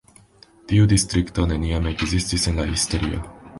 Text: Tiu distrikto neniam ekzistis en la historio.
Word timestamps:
Tiu 0.71 0.87
distrikto 0.93 1.45
neniam 1.53 1.87
ekzistis 1.93 2.51
en 2.53 2.61
la 2.63 2.69
historio. 2.75 3.25